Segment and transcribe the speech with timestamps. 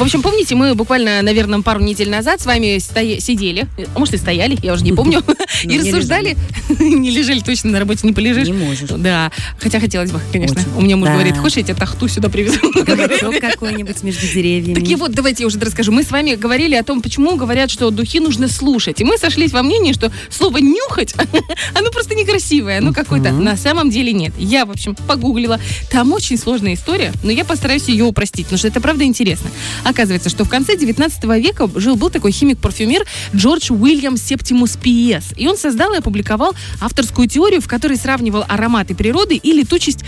[0.00, 4.14] В общем, помните, мы буквально, наверное, пару недель назад с вами стоя- сидели, а может
[4.14, 5.22] и стояли, я уже не помню,
[5.64, 6.38] Ну, и рассуждали.
[6.78, 8.46] Не лежали точно, на работе не полежишь.
[8.46, 8.88] Не можешь.
[8.88, 10.62] Да, хотя хотелось бы, конечно.
[10.74, 12.60] У меня муж говорит, хочешь, я тебе тахту сюда привезу?
[13.40, 14.74] Какой-нибудь между деревьями.
[14.74, 15.92] Так и вот, давайте я уже расскажу.
[15.92, 19.02] Мы с вами говорили о том, почему говорят, что духи нужно слушать.
[19.02, 21.14] И мы сошлись во мнении, что слово «нюхать»,
[21.74, 23.32] оно просто некрасивое, оно какое-то.
[23.32, 24.32] На самом деле нет.
[24.38, 25.60] Я, в общем, погуглила.
[25.90, 29.50] Там очень сложная история, но я постараюсь ее упростить, потому что это правда интересно.
[29.90, 33.04] Оказывается, что в конце 19 века жил-был такой химик-парфюмер
[33.34, 35.34] Джордж Уильям Септимус Пиес.
[35.36, 40.04] И он создал и опубликовал авторскую теорию, в которой сравнивал ароматы природы и летучесть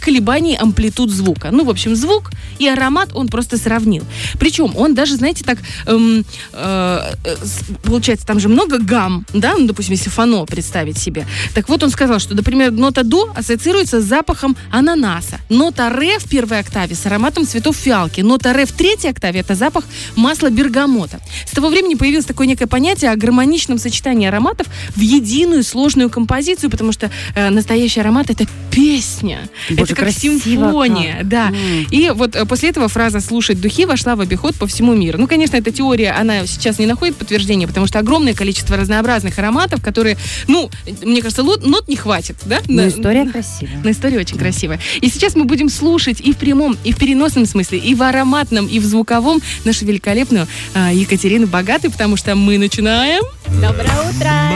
[0.00, 1.50] колебаний амплитуд звука.
[1.50, 4.04] Ну, в общем, звук и аромат он просто сравнил.
[4.38, 7.36] Причем он даже, знаете, так, эм, э, э,
[7.82, 11.26] получается, там же много гамм, да, ну, допустим, если фано представить себе.
[11.54, 15.40] Так вот, он сказал, что, например, нота до ассоциируется с запахом ананаса.
[15.48, 18.20] Нота ре в первой октаве с ароматом цветов фиалки.
[18.20, 19.84] Нота ре в третьей октаве это запах
[20.16, 21.20] масла бергамота.
[21.46, 26.70] С того времени появилось такое некое понятие о гармоничном сочетании ароматов в единую сложную композицию,
[26.70, 29.48] потому что э, настоящий аромат это песня.
[29.70, 31.28] Боже, это как красиво симфония, как.
[31.28, 31.48] да.
[31.48, 31.86] М.
[31.90, 35.18] И вот э, после этого фраза «слушать духи» вошла в обиход по всему миру.
[35.18, 39.80] Ну, конечно, эта теория, она сейчас не находит подтверждения, потому что огромное количество разнообразных ароматов,
[39.82, 40.16] которые,
[40.48, 40.70] ну,
[41.02, 42.58] мне кажется, лот- нот не хватит, да?
[42.66, 43.80] Но На- история красивая.
[43.84, 44.80] но история очень красивая.
[45.00, 48.66] И сейчас мы будем слушать и в прямом, и в переносном смысле, и в ароматном,
[48.66, 49.03] и в звуковом
[49.64, 53.22] нашу великолепную а, Екатерину Богатой, потому что мы начинаем.
[53.60, 54.54] Доброе утро!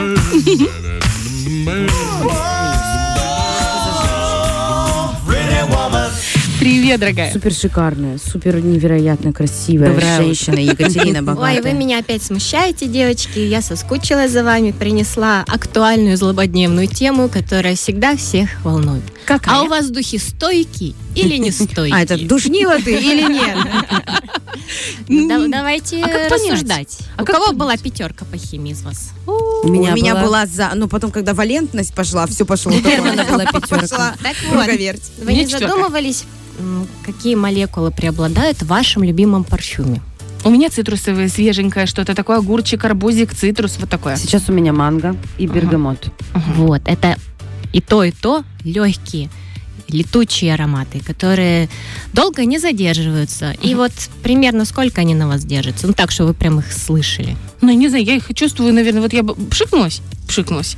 [6.58, 7.32] Привет, дорогая.
[7.32, 11.54] Супер шикарная, супер невероятно красивая Доброе женщина Екатерина Богатая.
[11.54, 13.38] Ой, вы меня опять смущаете, девочки.
[13.38, 19.02] Я соскучилась за вами, принесла актуальную злободневную тему, которая всегда всех волнует.
[19.24, 19.54] Какая?
[19.54, 21.94] А у вас духи стойкие или не стойкие?
[21.94, 23.58] А, это душнила ты или нет?
[25.08, 26.98] Ну, да- давайте А рассуждать.
[27.16, 29.12] А У кого была пятерка по химии из вас?
[29.26, 30.70] У У меня была за...
[30.74, 32.72] Ну, потом, когда валентность пошла, все пошло.
[32.76, 33.78] У Германа была пятерка.
[33.78, 34.66] Пошла Так вот,
[35.24, 36.24] вы не задумывались,
[37.04, 40.02] какие молекулы преобладают в вашем любимом парфюме?
[40.44, 44.16] У меня цитрусовое, свеженькое что-то такое, огурчик, арбузик, цитрус, вот такое.
[44.16, 46.10] Сейчас у меня манго и бергамот.
[46.54, 47.16] Вот, это
[47.72, 49.30] и то, и то легкие,
[49.88, 51.68] летучие ароматы, которые
[52.12, 53.54] долго не задерживаются.
[53.62, 55.86] И вот примерно сколько они на вас держатся?
[55.86, 57.36] Ну так, что вы прям их слышали.
[57.60, 60.76] Ну, не знаю, я их чувствую, наверное, вот я бы пшикнулась, пшикнулась.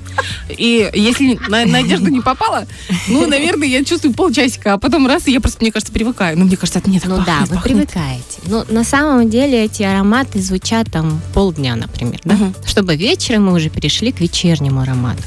[0.49, 2.67] И если на, на одежду не попала,
[3.09, 6.39] ну, наверное, я чувствую полчасика, а потом раз, и я просто, мне кажется, привыкаю.
[6.39, 7.63] Ну, мне кажется, это не так Ну пахнет, да, вы пахнет.
[7.65, 8.25] привыкаете.
[8.47, 12.35] Но на самом деле эти ароматы звучат там полдня, например, да?
[12.35, 12.55] Мгм.
[12.65, 15.23] Чтобы вечером мы уже перешли к вечернему аромату.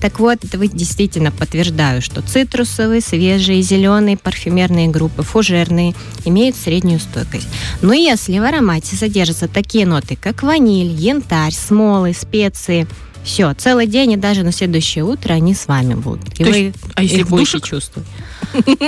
[0.00, 7.00] Так вот, это вы действительно подтверждаю, что цитрусовые, свежие, зеленые парфюмерные группы, фужерные имеют среднюю
[7.00, 7.48] стойкость.
[7.82, 12.86] Но если в аромате содержатся такие ноты, как ваниль, янтарь, смолы, специи,
[13.24, 16.38] все, целый день и даже на следующее утро они с вами будут.
[16.40, 17.64] И То вы есть, а если их душик?
[17.64, 18.08] чувствовать.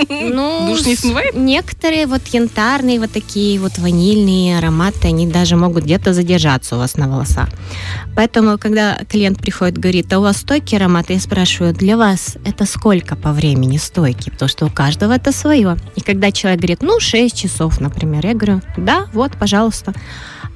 [0.08, 1.34] Ну, Душ не смывает?
[1.34, 6.96] Некоторые вот янтарные, вот такие вот ванильные ароматы, они даже могут где-то задержаться у вас
[6.96, 7.48] на волосах.
[8.16, 12.64] Поэтому, когда клиент приходит, говорит, а у вас стойкий аромат, я спрашиваю, для вас это
[12.64, 14.32] сколько по времени стойкий?
[14.32, 15.76] Потому что у каждого это свое.
[15.96, 19.92] И когда человек говорит, ну, 6 часов, например, я говорю, да, вот, пожалуйста.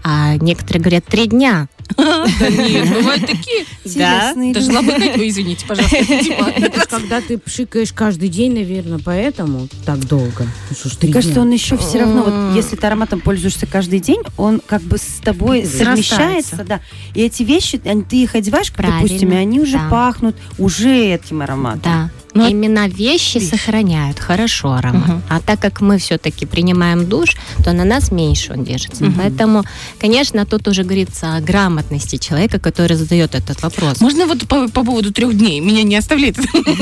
[0.02, 1.68] А некоторые говорят, три дня.
[1.96, 3.64] Да нет, бывают такие.
[3.84, 5.96] Интересные Даже лобыкать, ой, извините, пожалуйста.
[6.90, 10.46] Когда ты пшикаешь каждый день, наверное, поэтому так долго.
[10.70, 14.60] Ну Мне кажется, он еще все равно, вот если ты ароматом пользуешься каждый день, он
[14.64, 16.80] как бы с тобой совмещается, да.
[17.14, 19.88] И эти вещи, ты их одеваешь, допустим, и они уже да.
[19.90, 22.10] пахнут уже этим ароматом.
[22.34, 22.40] Да.
[22.40, 23.50] Ну, а- Именно вещи Вещи.
[23.50, 25.08] сохраняют хорошо аромат.
[25.08, 25.22] Мгм.
[25.28, 29.04] А так как мы все-таки принимаем душ, то на нас меньше он держится.
[29.04, 29.14] Мгм.
[29.14, 29.64] Поэтому,
[30.00, 34.00] конечно, тут уже говорится о грамотности человека, который задает этот вопрос.
[34.00, 36.36] Можно вот по, по поводу трех дней меня не оставляет.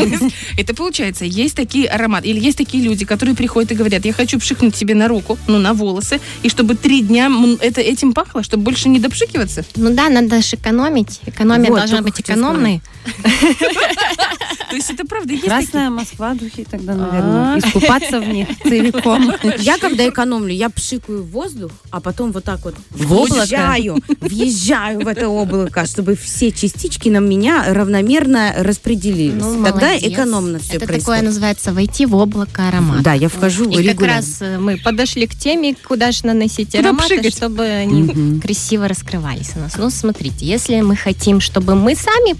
[0.58, 4.38] Это получается, есть такие ароматы, или есть такие люди, которые приходят и говорят, я хочу
[4.38, 8.64] пшикнуть себе на руку, ну, на волосы, и чтобы три дня это этим пахло, чтобы
[8.64, 9.64] больше не допшикиваться.
[9.76, 11.20] Ну да, надо же экономить.
[11.26, 12.81] Экономия Вот, должна быть экономной.
[14.70, 16.96] То есть это правда, есть Красная Москва духи тогда, А.
[16.96, 17.58] наверное.
[17.58, 19.32] Искупаться в них целиком.
[19.58, 23.34] Я когда экономлю, я пшикаю в воздух, а потом вот так вот В облако?
[23.40, 29.34] въезжаю, въезжаю в это облако, чтобы все частички на меня равномерно распределились.
[29.42, 30.12] Ну, Тогда молодец.
[30.12, 31.24] экономно все Это такое происходит.
[31.24, 33.02] называется войти в облако аромата.
[33.02, 36.80] Да, я вхожу И как раз э, мы подошли к теме, куда же наносить Куда
[36.90, 37.34] ароматы, пшикать?
[37.36, 39.76] чтобы они красиво раскрывались у нас.
[39.76, 42.36] Ну, смотрите, если мы хотим, чтобы мы сами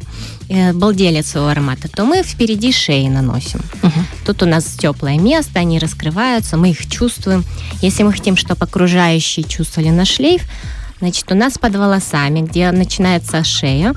[0.75, 3.61] балдели своего аромата, то мы впереди шеи наносим.
[4.27, 7.45] Тут у нас теплое место, они раскрываются, мы их чувствуем.
[7.81, 10.43] Если мы хотим, чтобы окружающие чувствовали наш шлейф,
[11.03, 13.93] Значит, у нас под волосами, где начинается шея,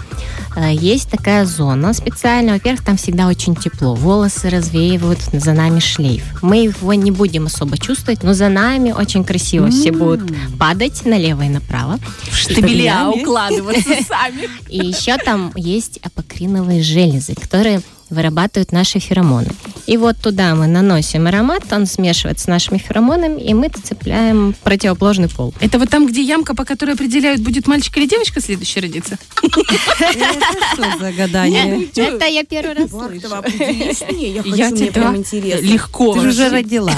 [0.56, 2.56] э, есть такая зона специальная.
[2.56, 3.94] Во-первых, там всегда очень тепло.
[3.94, 6.24] Волосы развеивают за нами шлейф.
[6.42, 11.44] Мы его не будем особо чувствовать, но за нами очень красиво все будут падать налево
[11.44, 12.00] и направо.
[12.32, 14.50] Штабеля укладываться сами.
[14.68, 19.50] И еще там есть апокриновые железы, которые вырабатывают наши феромоны.
[19.88, 25.30] И вот туда мы наносим аромат, он смешивается с нашими феромонами, и мы цепляем противоположный
[25.30, 25.54] пол.
[25.60, 29.18] Это вот там, где ямка, по которой определяют, будет мальчик или девочка следующий родиться?
[29.44, 30.34] Это
[30.74, 31.88] что за гадание?
[31.96, 33.28] Это я первый раз слышу.
[33.28, 35.66] я хочу, Я мне тебя прям интересно.
[35.66, 36.14] легко.
[36.14, 36.94] Ты уже родила.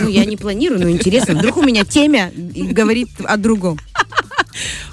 [0.00, 1.34] Ну, я не планирую, но интересно.
[1.34, 3.78] Вдруг у меня темя говорит о другом.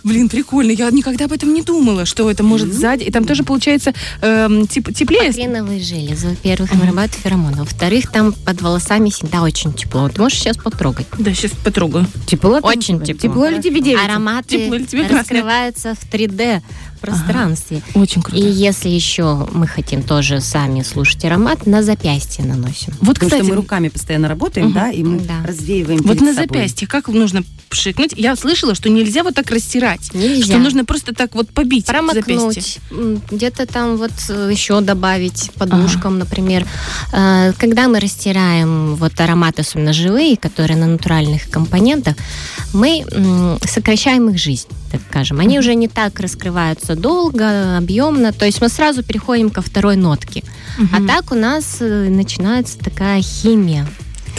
[0.03, 0.71] Блин, прикольно.
[0.71, 3.03] Я никогда об этом не думала, что это может сзади.
[3.03, 5.29] И там тоже получается теп- теплее.
[5.29, 7.57] Апокриновые железы, во-первых, вырабатывают феромоны.
[7.57, 10.01] Во-вторых, там под волосами всегда очень тепло.
[10.03, 11.07] Вот можешь сейчас потрогать.
[11.17, 12.07] Да, сейчас потрогаю.
[12.27, 12.59] Тепло?
[12.61, 13.29] там Очень тепло.
[13.29, 14.03] Тепло ли тебе девять?
[14.03, 15.19] Ароматы Тепло или тебе красное?
[15.19, 16.61] раскрываются в 3D
[17.05, 17.81] пространстве.
[17.93, 18.37] Очень круто.
[18.37, 22.93] И если еще мы хотим тоже сами слушать аромат, на запястье наносим.
[23.01, 24.75] вот, Потому кстати, что мы руками постоянно работаем, Мгм.
[24.75, 25.41] да, и мы Да.
[25.45, 26.47] развеиваем вот перед на собой.
[26.47, 28.13] запястье как нужно пшикнуть?
[28.15, 30.13] Я слышала, что нельзя вот так растирать.
[30.13, 30.45] Нельзя.
[30.45, 32.79] Что нужно просто так вот побить запястье.
[32.91, 36.65] Промокнуть, где-то там вот э, еще добавить подушкам, например.
[37.13, 42.15] Э, Когда мы растираем вот ароматы, особенно живые, которые на натуральных компонентах,
[42.73, 43.05] мы
[43.63, 44.67] сокращаем их жизнь,
[44.97, 45.39] так скажем.
[45.39, 50.43] Они уже не так раскрываются долго, объемно, то есть мы сразу переходим ко второй нотке.
[50.91, 51.07] А Мгм.
[51.07, 53.87] так у нас э, начинается такая химия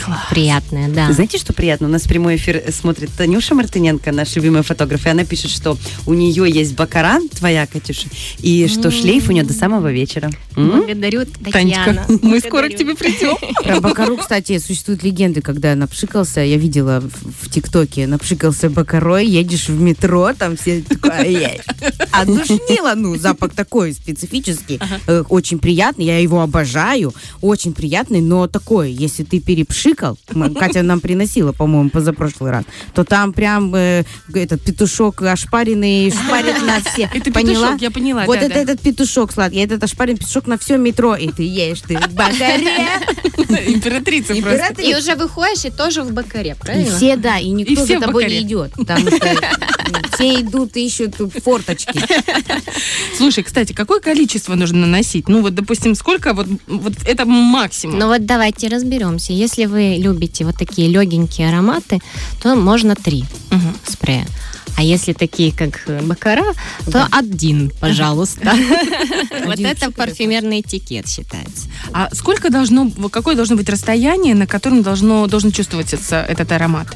[0.03, 0.19] Класс.
[0.29, 1.11] приятная, да.
[1.11, 1.87] Знаете, что приятно?
[1.87, 6.13] У нас прямой эфир смотрит Танюша Мартыненко, наш любимый фотограф, и она пишет, что у
[6.13, 8.07] нее есть бакара, твоя, Катюша,
[8.39, 10.31] и что шлейф у нее до самого вечера.
[10.55, 10.83] М?
[10.85, 12.19] Благодарю, Танечка, Татьяна.
[12.21, 13.35] мы скоро к тебе придем.
[13.63, 19.79] Про Бакару, кстати, существуют легенды, когда напшикался, я видела в, ТикТоке, напшикался Бакарой, едешь в
[19.79, 21.61] метро, там все такое, «Ей».
[22.11, 28.91] а ну, запах такой специфический, э, очень приятный, я его обожаю, очень приятный, но такой,
[28.91, 29.86] если ты перепшикал,
[30.33, 32.63] м, Катя нам приносила, по-моему, позапрошлый раз,
[32.93, 34.03] то там прям э,
[34.33, 37.53] этот петушок ошпаренный шпарит на все, Это поняла?
[37.67, 38.25] петушок, я поняла.
[38.25, 38.61] Вот да, это да.
[38.61, 42.69] этот петушок сладкий, этот ошпаренный петушок на все метро, и ты ешь, ты в Бакаре.
[43.67, 44.81] Императрица просто.
[44.81, 46.95] И уже выходишь и тоже в бакаре, И правильно?
[46.95, 48.39] все, да, и никто И все за тобой Бакаре.
[48.39, 49.17] не идет, потому что
[50.13, 51.99] все идут и ищут форточки.
[53.17, 55.27] Слушай, кстати, какое количество нужно наносить?
[55.27, 57.99] Ну вот, допустим, сколько вот, вот это максимум?
[57.99, 59.33] Ну вот давайте разберемся.
[59.33, 61.99] Если вы любите вот такие легенькие ароматы,
[62.41, 63.75] то можно три Мгм.
[63.87, 64.25] спрея.
[64.77, 66.45] А если такие, как э, Бакара,
[66.91, 68.53] то один, пожалуйста.
[69.45, 71.67] Вот это парфюмерный этикет считается.
[71.93, 75.97] А сколько должно, какое должно быть расстояние, на котором должно, должен чувствоваться
[76.29, 76.95] этот аромат?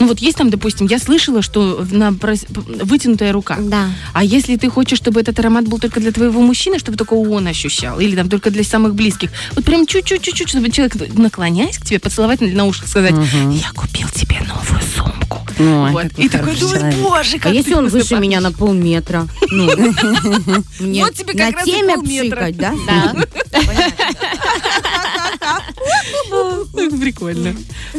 [0.00, 2.46] Ну вот есть там, допустим, я слышала, что на прос-
[2.84, 3.56] вытянутая рука.
[3.60, 3.90] Да.
[4.12, 7.46] А если ты хочешь, чтобы этот аромат был только для твоего мужчины, чтобы только он
[7.46, 12.00] ощущал, или там только для самых близких, вот прям чуть-чуть-чуть, чтобы человек, наклоняясь к тебе,
[12.00, 13.50] поцеловать на ушко, сказать, Мгм.
[13.50, 15.40] я купил тебе новую сумку.
[15.60, 16.06] Ой, Вот.
[16.18, 18.58] И такой думаешь, боже, А как если ты он выше меня на пахнешь».
[18.68, 19.28] полметра?
[19.50, 19.66] Ну,
[20.80, 22.36] Вот тебе на как раз темя полметра.
[22.36, 22.74] пшикать, да?
[22.88, 23.14] Да.
[27.04, 27.54] Прикольно.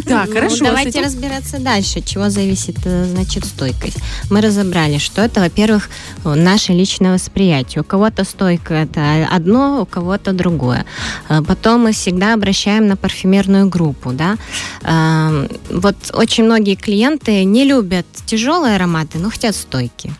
[0.05, 0.65] Так, Ну, хорошо.
[0.65, 1.99] давайте разбираться дальше.
[1.99, 3.97] От чего зависит, э, значит, стойкость.
[4.31, 5.89] Мы разобрали, что это, во-первых,
[6.23, 7.81] э, наше личное восприятие.
[7.81, 10.85] У кого-то стойка это одно, у кого-то другое.
[11.29, 14.37] Э, Потом мы всегда обращаем на парфюмерную группу, да.
[14.83, 20.13] Эм, Вот очень многие клиенты не любят тяжелые ароматы, но хотят стойкие.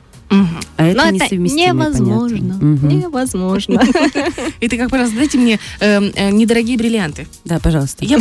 [0.78, 2.38] А это но это несовместимо, невозможно.
[2.38, 2.66] понятно.
[2.66, 2.88] Мгм.
[3.00, 3.82] Невозможно.
[4.60, 7.28] И ты, как раз, дайте мне эм, э, недорогие бриллианты.
[7.46, 8.04] Да, пожалуйста.
[8.06, 8.20] Я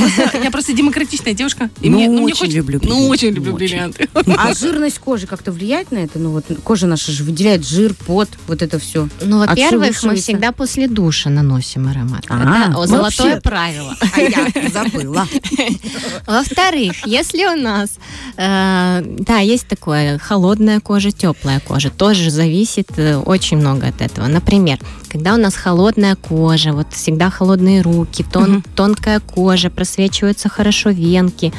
[0.51, 1.71] просто, демократичная девушка.
[1.81, 3.11] Ну, ну, очень люблю Ну, бриллианты.
[3.11, 3.67] очень люблю Очень.
[3.67, 4.09] бриллианты.
[4.37, 6.19] А жирность кожи как-то влияет на это?
[6.19, 9.09] Ну вот кожа наша же выделяет жир, пот, вот это все.
[9.23, 12.25] Ну, во-первых, мы всегда после душа наносим аромат.
[12.29, 13.95] А, Это золотое правило.
[14.15, 15.27] А я забыла.
[16.27, 17.91] Во-вторых, если у нас,
[18.37, 24.27] э, да, есть такое холодная кожа, теплая кожа, тоже зависит э, очень много от этого.
[24.27, 28.65] Например, когда у нас холодная кожа, вот всегда холодные руки, тон- Мгм.
[28.77, 31.51] тонкая кожа, просвечиваются хорошо венки,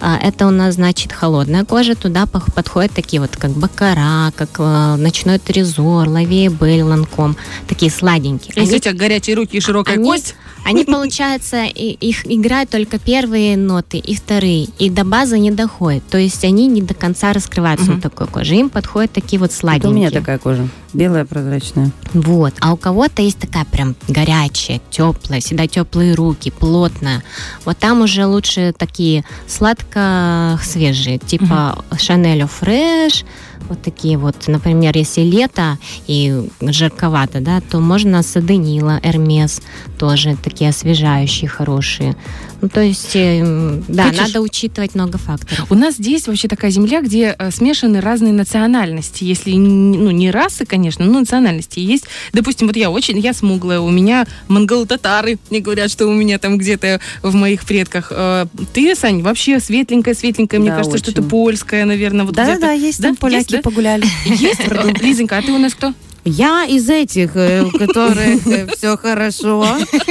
[0.00, 4.96] а, это у нас значит холодная кожа, туда подходят такие вот как бакара, как э,
[4.96, 7.34] ночной трезор, лавея бель, ланком,
[7.66, 8.52] такие сладенькие.
[8.56, 10.34] Если Они у тебя горячие руки и широкая Они- кость,
[10.64, 16.02] они, получается, и- их играют только первые ноты и вторые, и до базы не доходят.
[16.08, 17.96] То есть они не до конца раскрываются Мгм.
[17.96, 18.54] на такой коже.
[18.56, 19.92] Им подходят такие вот Это у сладенькие.
[19.94, 20.68] меня такая кожа.
[20.94, 21.90] Белая прозрачная.
[22.12, 22.54] Вот.
[22.60, 27.22] А у кого-то есть такая прям горячая, теплая, всегда теплые руки, плотная.
[27.64, 33.24] Вот там уже лучше такие сладко свежие, типа Шанель Фреш,
[33.68, 39.62] вот такие вот, например, если лето и жарковато, да, то можно Саденила, Эрмес,
[39.98, 42.14] тоже такие освежающие, хорошие.
[42.64, 43.42] Ну, то есть, э,
[43.88, 45.70] да, Хочешь- надо учитывать много факторов.
[45.70, 49.22] У нас здесь вообще такая земля, где э, смешаны разные национальности.
[49.22, 51.80] Если, ну, не расы, конечно, но национальности.
[51.80, 56.38] Есть, допустим, вот я очень, я смуглая, у меня монголо-татары, мне говорят, что у меня
[56.38, 58.08] там где-то в моих предках.
[58.10, 61.28] Э, Ты, Сань, вообще светленькая-светленькая, мне Да, кажется, что-то очень.
[61.28, 62.24] польская, наверное.
[62.24, 62.60] Вот Да, где-то.
[62.62, 63.60] да, есть там Есть, поляки да?
[63.60, 64.06] погуляли.
[64.24, 64.60] Есть?
[65.02, 65.92] Лизонька, а ты у нас кто?
[66.26, 68.42] Я из этих, э, у которых
[68.76, 69.66] все хорошо,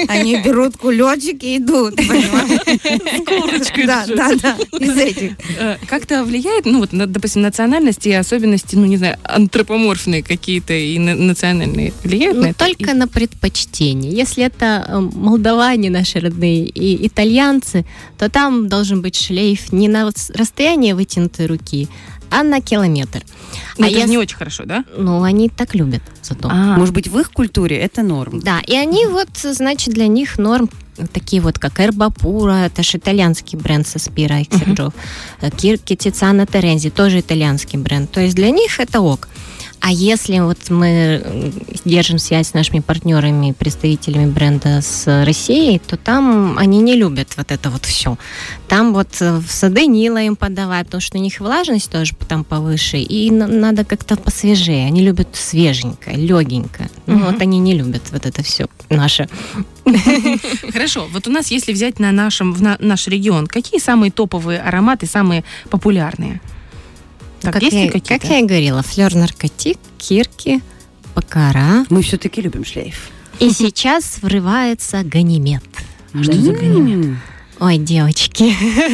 [0.08, 3.88] они берут кулечек и идут, понимаешь?
[3.88, 5.32] Да, да, да, из этих.
[5.60, 10.74] Э, Как-то влияет, ну вот, на, допустим, национальности и особенности, ну не знаю, антропоморфные какие-то
[10.74, 12.65] и на- национальные влияют на Ну, это?
[12.65, 14.12] только на предпочтение.
[14.12, 17.86] Если это э, молдаване наши родные и итальянцы,
[18.17, 21.88] то там должен быть шлейф не на расстояние вытянутой руки,
[22.34, 23.24] а на километр.
[23.78, 24.84] Ну, а это же если- не очень хорошо, да?
[24.98, 26.50] Ну, они так любят зато.
[26.52, 28.40] А, Может быть, в их культуре это норм.
[28.40, 30.70] Да, и они вот, значит, для них норм
[31.12, 34.94] такие вот, как Эрбапура, это же итальянский бренд со Спира и Серджов.
[35.58, 38.12] Кирки Тициана Терензи, тоже итальянский бренд.
[38.12, 39.28] То есть для них это ок.
[39.86, 41.52] А если вот мы
[41.84, 47.52] держим связь с нашими партнерами, представителями бренда с Россией, то там они не любят вот
[47.52, 48.18] это вот все.
[48.70, 52.46] Там вот э, в сады Нила им подавать, потому что у них влажность тоже там
[52.46, 54.88] повыше, и на- надо как-то посвежее.
[54.88, 56.90] Они любят свеженькое, легенькое.
[57.06, 57.25] Ну Мгм.
[57.25, 59.28] вот они не любят вот это все наше.
[60.72, 64.60] Хорошо, вот у нас, если взять на нашем, в на- наш регион, какие самые топовые
[64.62, 66.40] ароматы, самые популярные?
[67.43, 70.62] Так, как, есть я, как я и говорила, флер наркотик, кирки,
[71.13, 71.85] бакара.
[71.89, 73.09] Мы все-таки любим шлейф.
[73.39, 75.63] И сейчас врывается ганимед.
[76.13, 77.17] А что за ганимед?
[77.63, 78.53] Ой, девочки,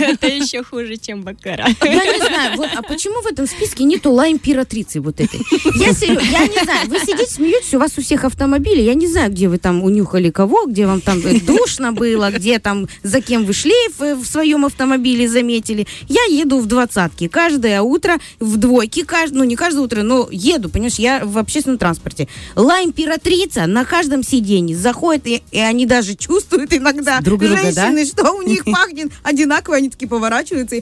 [0.12, 1.66] это еще хуже, чем бакара.
[1.84, 5.40] Я не знаю, вот, а почему в этом списке нету ла императрицы вот этой?
[5.74, 9.08] Я серьезно, я не знаю, вы сидите, смеетесь, у вас у всех автомобили, я не
[9.08, 13.22] знаю, где вы там унюхали кого, где вам там э, душно было, где там, за
[13.22, 15.88] кем вы шлейф э, в своем автомобиле заметили.
[16.08, 20.70] Я еду в двадцатке каждое утро, в двойке, кажд- ну не каждое утро, но еду,
[20.70, 22.28] понимаешь, я в общественном транспорте.
[22.56, 28.06] Ла императрица на каждом сиденье заходит, и, и они даже чувствуют иногда, Друг друга, да?
[28.06, 30.76] что у них пахнет одинаково, они такие поворачиваются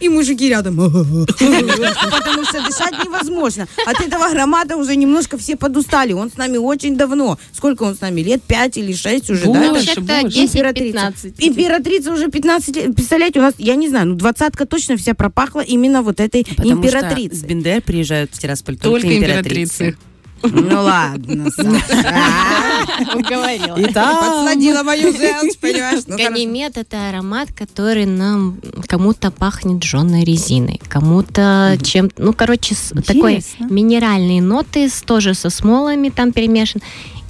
[0.00, 0.76] и мужики рядом.
[0.76, 3.66] Потому что дышать невозможно.
[3.86, 6.12] От этого громада уже немножко все подустали.
[6.12, 7.38] Он с нами очень давно.
[7.52, 8.20] Сколько он с нами?
[8.20, 9.70] Лет 5 или 6 уже, да?
[9.70, 10.44] Больше, больше.
[10.44, 11.34] 10-15.
[11.38, 12.94] Императрица уже 15 лет.
[12.94, 16.66] Представляете, у нас, я не знаю, ну двадцатка точно вся пропахла именно вот этой Потому
[16.68, 17.48] что с императрицей.
[17.48, 19.84] Бендер приезжают в Тирасполь Только только императрицы.
[19.84, 20.13] императрицы.
[20.42, 23.14] Ну ладно, Саша.
[23.14, 23.76] Уговорила.
[23.76, 26.02] Подсадила мою желчь, понимаешь?
[26.06, 26.16] Ну.
[26.16, 33.42] Ганимед это аромат, который нам кому-то пахнет жженой резиной, кому-то чем ну, короче, с- такой
[33.70, 36.82] минеральные ноты, тоже со смолами там перемешан.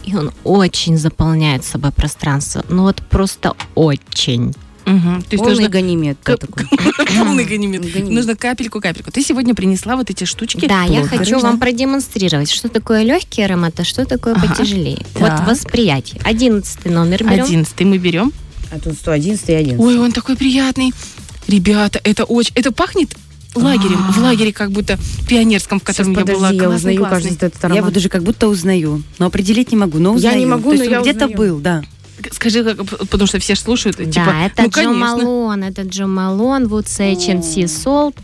[0.05, 2.65] И он очень заполняет собой пространство.
[2.69, 4.55] Ну вот просто очень.
[4.87, 5.23] Мгм.
[5.23, 6.19] То есть Полный нужно ганимед.
[6.23, 6.67] К- такой.
[7.19, 8.09] полный ганимед.
[8.11, 9.11] Нужно капельку-капельку.
[9.11, 10.67] Ты сегодня принесла вот эти штучки.
[10.67, 14.99] Да, я хочу вам продемонстрировать, что такое легкий аромат, а что такое потяжелее.
[15.15, 16.21] Вот восприятие.
[16.25, 17.45] Одиннадцатый номер берем.
[17.45, 18.33] Одиннадцатый мы берем.
[18.73, 19.81] А тут 111 и 11.
[19.81, 20.93] Ой, он такой приятный.
[21.47, 22.53] Ребята, это очень...
[22.57, 23.15] Это пахнет
[23.55, 24.13] лагерем.
[24.13, 24.99] В лагере как будто
[25.29, 26.27] пионерском, в котором я была.
[26.49, 27.17] подожди, я Классный, узнаю, классный.
[27.23, 27.85] кажется, этот Я аромат.
[27.85, 29.03] его даже как будто узнаю.
[29.19, 30.39] Но определить не могу, но Я узнаю.
[30.41, 31.39] не могу, То есть но он я где-то узнаю.
[31.39, 31.83] был, да.
[32.33, 33.97] Скажи, потому что все слушают.
[33.97, 34.95] Да, типа, это ну, Джо конечно.
[34.95, 38.17] Малон, это Джо Малон, Wood Sage and Sea Salt.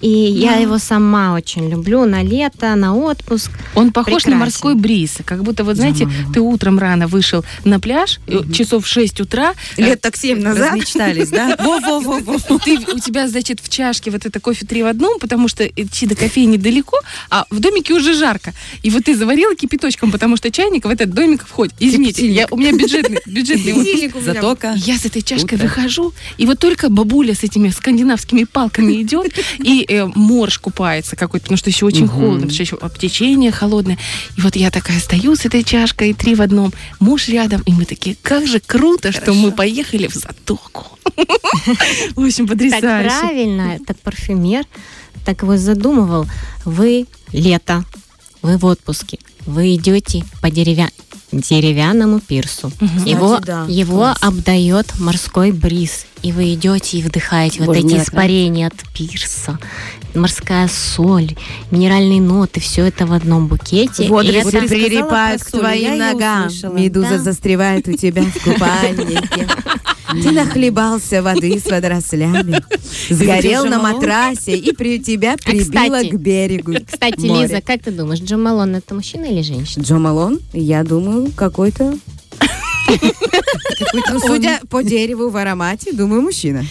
[0.00, 3.50] И я его сама очень люблю на лето, на отпуск.
[3.74, 4.30] Он похож Прекрасен.
[4.30, 5.18] на морской бриз.
[5.24, 9.54] Как будто, вот знаете, ты утром рано вышел на пляж, э, часов в 6 утра.
[9.76, 10.68] э, Лет так 7 назад.
[10.72, 11.56] Размечтались, да?
[11.60, 12.58] Во-во-во-во.
[12.58, 16.06] Ты, у тебя, значит, в чашке вот это кофе три в одном, потому что идти
[16.06, 18.54] до кофейни далеко, а в домике уже жарко.
[18.82, 21.74] И вот ты заварила кипяточком, потому что чайник в этот домик входит.
[21.78, 24.20] Извините, я, у меня бюджетный, бюджетный был.
[24.22, 24.74] Затока.
[24.76, 25.64] Я с этой чашкой Утро.
[25.66, 31.44] выхожу, и вот только бабуля с этими скандинавскими палками идет, и э, морж купается какой-то,
[31.44, 33.98] потому что еще очень холодно, потому что еще течение холодное.
[34.36, 37.84] И вот я такая стою с этой чашкой, три в одном, муж рядом, и мы
[37.84, 40.86] такие, как же круто, что мы поехали в затоку.
[42.14, 43.08] В общем, Так потрясающе.
[43.08, 44.64] правильно, этот парфюмер
[45.24, 46.26] так его задумывал.
[46.64, 47.84] Вы лето,
[48.42, 50.88] вы в отпуске, вы идете по деревя...
[51.32, 52.72] деревянному пирсу.
[53.06, 54.18] Его, да, его класс.
[54.20, 56.06] обдает морской бриз.
[56.22, 59.58] И вы идете и вдыхаете вот Боже, мне эти испарения от пирса.
[60.14, 61.34] Морская соль,
[61.70, 64.04] минеральные ноты, все это в одном букете.
[64.04, 66.46] И Водоросли это- прилипают к твоим ногам.
[66.48, 66.74] услышала.
[66.74, 67.18] Медуза Да.
[67.18, 69.48] застревает у тебя в купальнике.
[70.12, 72.60] Ты нахлебался воды с водорослями,
[73.10, 75.64] сгорел на матрасе и при тебя прибило
[75.98, 76.74] кстати, к берегу.
[76.90, 77.20] Кстати.
[77.20, 79.82] Лиза, как ты думаешь, Джо Малон это мужчина или женщина?
[79.82, 81.96] Джо Малон, я думаю, какой-то...
[84.10, 86.64] Ну, судя по дереву в аромате, думаю, мужчина.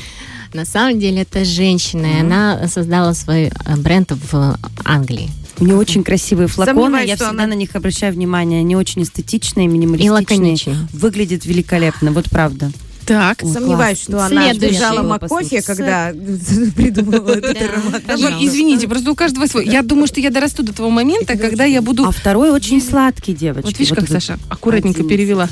[0.53, 5.29] На самом деле это женщина, и она создала свой э, бренд в Англии.
[5.59, 8.61] У нее очень красивые флаконы, Сомневаюсь, я что всегда она- на них обращаю внимание.
[8.61, 10.11] Они очень эстетичные, И минималистичные.
[10.11, 10.75] лаконичные.
[10.93, 12.71] Выглядят великолепно, вот правда.
[13.09, 13.39] Так.
[13.41, 16.11] Ой, Сомневаюсь, что она Было Макофе, когда
[16.75, 18.03] придумала этот аромат.
[18.39, 19.65] Извините, просто у каждого свой.
[19.67, 22.05] Я думаю, что я дорасту до того момента, когда я буду...
[22.05, 23.65] А второй очень сладкий, девочки.
[23.65, 25.49] Вот видишь, как Саша аккуратненько перевела.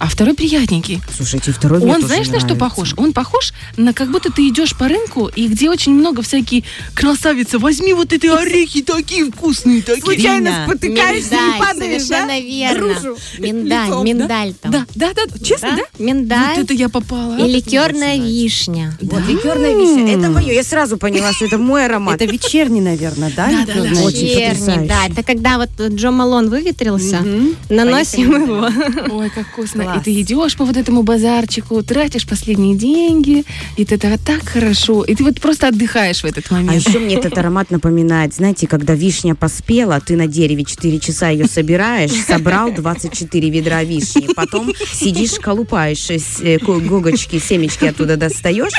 [0.00, 0.98] А второй приятненький.
[1.14, 2.94] Слушайте, второй Он, знаешь, на что похож?
[2.96, 6.64] Он похож на как будто ты идешь по рынку, и где очень много всякие
[6.94, 7.58] красавицы.
[7.58, 10.00] Возьми вот эти орехи, такие вкусные, такие.
[10.02, 12.26] Случайно спотыкаешься и Миндаль, падаешь, да?
[12.26, 13.16] совершенно верно.
[13.38, 14.12] Миндаль, Лицом, да?
[14.12, 14.72] миндаль там.
[14.72, 15.82] Да, да, да, честно, да?
[16.02, 17.36] Миндаль Вот это я попала.
[17.36, 17.46] и а?
[17.46, 18.96] ликерная вишня.
[19.02, 20.16] Вот ликерная вишня.
[20.16, 20.54] Это мое.
[20.54, 22.22] Я сразу поняла, что это мой аромат.
[22.22, 23.50] Это вечерний, наверное, да?
[23.50, 23.88] Да, да, да.
[23.90, 25.08] Вечерний, да.
[25.10, 27.22] Это когда вот Джо Малон выветрился,
[27.68, 28.68] наносим его.
[29.14, 29.89] Ой, как вкусно.
[29.92, 30.00] Класс.
[30.00, 33.44] И ты идешь по вот этому базарчику, тратишь последние деньги,
[33.76, 35.04] и это так хорошо.
[35.04, 36.86] И ты вот просто отдыхаешь в этот А момент.
[36.86, 41.46] еще мне этот аромат напоминает, знаете, когда вишня поспела, ты на дереве 4 часа ее
[41.46, 48.72] собираешь, собрал 24 ведра вишни, потом сидишь, колупаешь э, э, гогочки, семечки оттуда достаешь,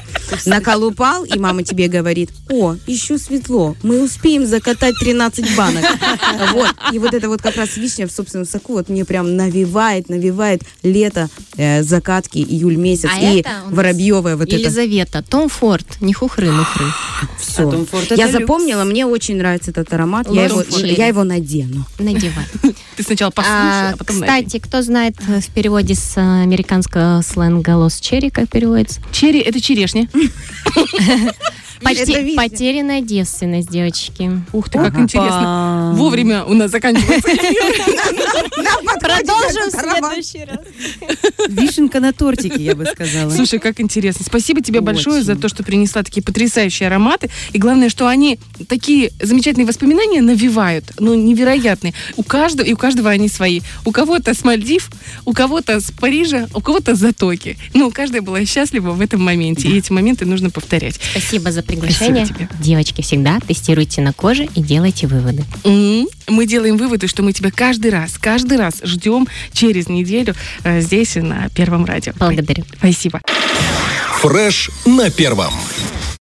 [0.45, 5.83] наколупал, и мама тебе говорит, о, еще светло, мы успеем закатать 13 банок.
[6.53, 6.73] Вот.
[6.91, 10.61] И вот это вот как раз вишня в собственном соку вот мне прям навевает, навевает
[10.83, 11.00] лето,
[11.57, 16.85] э, закатки, июль месяц, А и это воробьевое вот это Елизавета, Том Форд, не хухры-мухры.
[17.37, 17.69] Все.
[17.69, 20.27] А Форд Я запомнила, мне очень нравится этот аромат.
[20.31, 21.85] Я его, я его надену.
[21.99, 22.45] Надевай.
[22.95, 24.45] Ты сначала послушай, а, А, потом надень.
[24.45, 29.01] кстати, кто знает э, в переводе с э, американского сленга «лос черри», как переводится?
[29.11, 30.07] Черри— это черешня.
[31.81, 32.35] Вишня.
[32.35, 34.31] Потерянная девственность, девочки.
[34.53, 35.93] Ух ты, как интересно.
[35.95, 37.27] Вовремя у нас заканчивается.
[38.99, 40.59] Продолжим в следующий раз.
[41.49, 43.31] Вишенка на тортике, я бы сказала.
[43.31, 44.25] Слушай, как интересно.
[44.25, 47.10] Спасибо тебе большое за то, что принесла такие потрясающие ароматы.
[47.53, 50.85] И главное, что они такие замечательные воспоминания навевают.
[50.99, 51.93] Ну, невероятные.
[52.15, 53.61] У каждого, и у каждого они свои.
[53.85, 54.89] У кого-то с Мальдив,
[55.25, 57.57] у кого-то с Парижа, у кого-то с Затоки.
[57.73, 59.67] Ну, каждая была счастлива в этом моменте.
[59.67, 60.99] И эти моменты нужно повторять.
[61.11, 62.25] Спасибо за приглашение.
[62.25, 62.47] тебе.
[62.59, 65.43] Девочки, всегда тестируйте на коже и делайте выводы.
[65.63, 70.79] М, Мы делаем выводы, что мы тебя каждый раз, каждый раз ждем через неделю э,
[70.81, 72.13] здесь на Первом радио.
[72.15, 72.63] Благодарю.
[72.77, 73.19] Спасибо.
[74.21, 75.53] Фреш на первом.